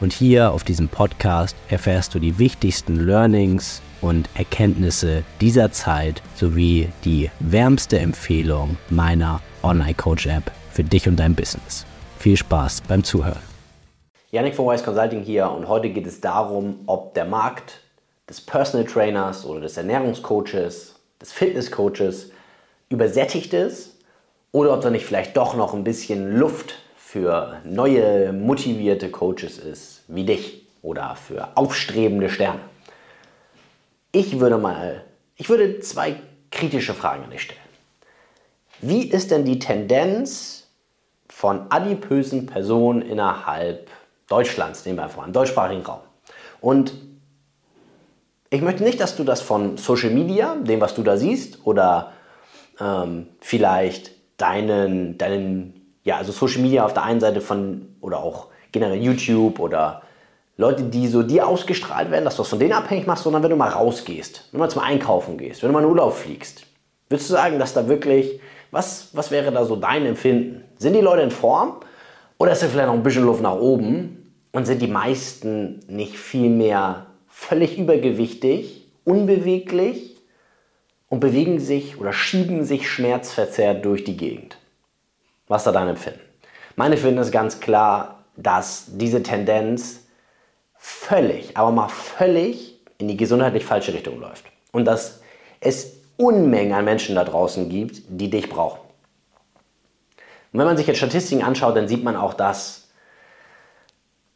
[0.00, 6.88] und hier auf diesem Podcast erfährst du die wichtigsten Learnings und Erkenntnisse dieser Zeit sowie
[7.04, 11.84] die wärmste Empfehlung meiner Online Coach App für dich und dein Business.
[12.18, 13.42] Viel Spaß beim Zuhören.
[14.30, 17.80] Yannick von Wise Consulting hier und heute geht es darum, ob der Markt
[18.28, 22.30] des Personal Trainers oder des Ernährungscoaches, des Fitnesscoaches
[22.88, 23.96] übersättigt ist
[24.52, 26.76] oder ob da nicht vielleicht doch noch ein bisschen Luft
[27.10, 32.60] für neue, motivierte Coaches ist, wie dich oder für aufstrebende Sterne.
[34.12, 36.20] Ich würde mal, ich würde zwei
[36.52, 37.58] kritische Fragen an dich stellen.
[38.80, 40.68] Wie ist denn die Tendenz
[41.28, 43.90] von adipösen Personen innerhalb
[44.28, 46.02] Deutschlands, nehmen wir einfach im deutschsprachigen Raum?
[46.60, 46.92] Und
[48.50, 52.12] ich möchte nicht, dass du das von Social Media, dem, was du da siehst, oder
[52.78, 58.48] ähm, vielleicht deinen, deinen ja, also Social Media auf der einen Seite von, oder auch
[58.72, 60.02] generell YouTube oder
[60.56, 63.50] Leute, die so dir ausgestrahlt werden, dass du das von denen abhängig machst, sondern wenn
[63.50, 66.66] du mal rausgehst, wenn du mal zum Einkaufen gehst, wenn du mal in Urlaub fliegst,
[67.08, 68.40] würdest du sagen, dass da wirklich,
[68.70, 70.64] was, was wäre da so dein Empfinden?
[70.76, 71.76] Sind die Leute in Form
[72.38, 76.16] oder ist da vielleicht noch ein bisschen Luft nach oben und sind die meisten nicht
[76.16, 80.18] viel mehr völlig übergewichtig, unbeweglich
[81.08, 84.59] und bewegen sich oder schieben sich schmerzverzerrt durch die Gegend?
[85.50, 86.20] Was da dein Empfinden?
[86.76, 90.06] Mein Empfinden ist ganz klar, dass diese Tendenz
[90.76, 94.44] völlig, aber mal völlig in die gesundheitlich falsche Richtung läuft.
[94.70, 95.22] Und dass
[95.58, 98.78] es Unmengen an Menschen da draußen gibt, die dich brauchen.
[100.52, 102.88] Und wenn man sich jetzt Statistiken anschaut, dann sieht man auch, dass,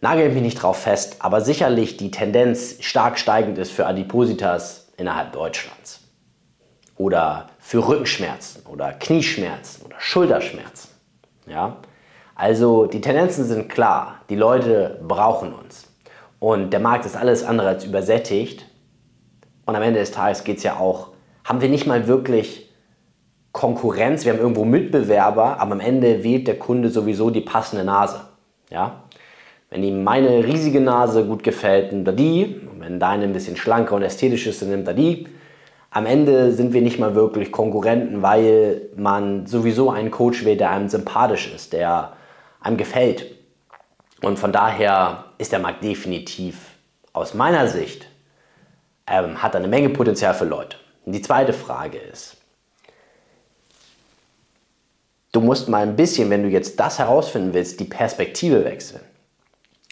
[0.00, 5.32] nagelt mich nicht drauf fest, aber sicherlich die Tendenz stark steigend ist für Adipositas innerhalb
[5.32, 6.02] Deutschlands.
[6.96, 10.99] Oder für Rückenschmerzen oder Knieschmerzen oder Schulterschmerzen.
[11.50, 11.76] Ja?
[12.34, 15.88] Also die Tendenzen sind klar, die Leute brauchen uns.
[16.38, 18.64] Und der Markt ist alles andere als übersättigt.
[19.66, 21.08] Und am Ende des Tages geht es ja auch,
[21.44, 22.70] haben wir nicht mal wirklich
[23.52, 28.20] Konkurrenz, wir haben irgendwo Mitbewerber, aber am Ende wählt der Kunde sowieso die passende Nase.
[28.70, 29.02] Ja?
[29.68, 32.60] Wenn ihm meine riesige Nase gut gefällt, nimmt er die.
[32.72, 35.28] Und wenn deine ein bisschen schlanker und ästhetisch ist, dann nimmt er die.
[35.92, 40.70] Am Ende sind wir nicht mal wirklich Konkurrenten, weil man sowieso einen Coach wählt, der
[40.70, 42.12] einem sympathisch ist, der
[42.60, 43.26] einem gefällt.
[44.22, 46.76] Und von daher ist der Markt definitiv
[47.12, 48.06] aus meiner Sicht,
[49.08, 50.76] ähm, hat eine Menge Potenzial für Leute.
[51.04, 52.36] Und die zweite Frage ist,
[55.32, 59.02] du musst mal ein bisschen, wenn du jetzt das herausfinden willst, die Perspektive wechseln.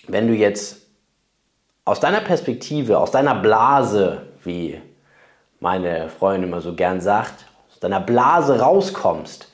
[0.07, 0.83] Wenn du jetzt
[1.85, 4.81] aus deiner Perspektive, aus deiner Blase, wie
[5.61, 9.51] meine Freundin immer so gern sagt, aus deiner Blase rauskommst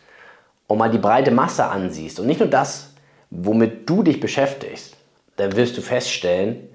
[0.67, 2.95] und mal die breite Masse ansiehst und nicht nur das,
[3.31, 4.97] womit du dich beschäftigst,
[5.37, 6.69] dann wirst du feststellen,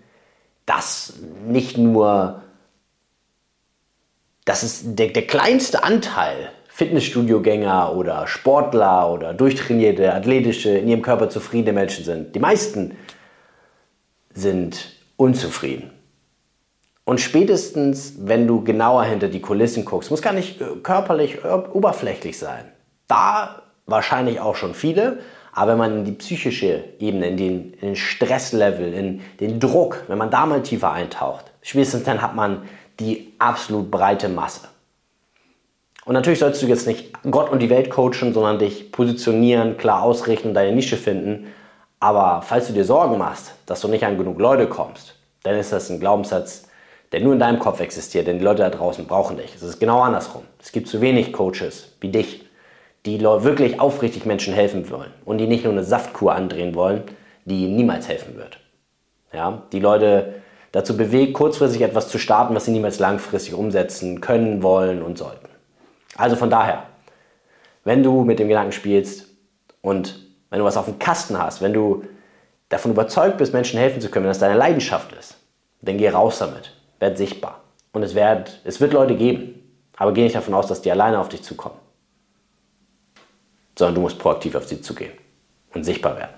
[0.66, 1.14] dass
[1.46, 2.44] nicht nur,
[4.46, 11.30] dass es der, der kleinste Anteil Fitnessstudiogänger oder Sportler oder durchtrainierte, athletische, in ihrem Körper
[11.30, 12.34] zufriedene Menschen sind.
[12.36, 12.96] Die meisten
[14.34, 15.92] sind unzufrieden.
[17.10, 21.48] Und spätestens, wenn du genauer hinter die Kulissen guckst, muss gar nicht äh, körperlich äh,
[21.48, 22.66] oberflächlich sein.
[23.08, 25.18] Da wahrscheinlich auch schon viele,
[25.52, 30.04] aber wenn man in die psychische Ebene, in den, in den Stresslevel, in den Druck,
[30.08, 32.62] wenn man da mal tiefer eintaucht, spätestens dann hat man
[33.00, 34.68] die absolut breite Masse.
[36.06, 40.04] Und natürlich sollst du jetzt nicht Gott und die Welt coachen, sondern dich positionieren, klar
[40.04, 41.48] ausrichten, deine Nische finden.
[42.00, 45.72] Aber falls du dir Sorgen machst, dass du nicht an genug Leute kommst, dann ist
[45.72, 46.69] das ein Glaubenssatz,
[47.12, 49.56] der nur in deinem Kopf existiert, denn die Leute da draußen brauchen dich.
[49.56, 50.44] Es ist genau andersrum.
[50.60, 52.46] Es gibt zu wenig Coaches wie dich,
[53.06, 57.04] die wirklich aufrichtig Menschen helfen wollen und die nicht nur eine Saftkur andrehen wollen,
[57.46, 58.60] die niemals helfen wird.
[59.34, 60.36] Ja, die Leute
[60.72, 65.48] dazu bewegt, kurzfristig etwas zu starten, was sie niemals langfristig umsetzen können, wollen und sollten.
[66.16, 66.84] Also von daher,
[67.86, 69.28] wenn du mit dem Gedanken spielst
[69.82, 70.20] und
[70.50, 72.04] wenn du was auf dem Kasten hast, wenn du
[72.68, 75.38] davon überzeugt bist, Menschen helfen zu können, wenn das deine Leidenschaft ist,
[75.82, 77.62] dann geh raus damit werd sichtbar.
[77.92, 79.56] Und es wird, es wird Leute geben.
[79.98, 81.76] Aber geh nicht davon aus, dass die alleine auf dich zukommen.
[83.78, 85.14] Sondern du musst proaktiv auf sie zugehen
[85.74, 86.34] und sichtbar werden.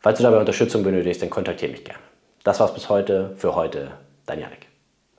[0.00, 2.00] Falls du dabei Unterstützung benötigst, dann kontaktiere mich gerne.
[2.44, 3.34] Das war's bis heute.
[3.36, 3.92] Für heute,
[4.26, 4.71] dein Janik.